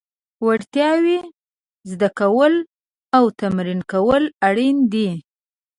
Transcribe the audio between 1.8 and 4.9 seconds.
زده کول او تمرین کول اړین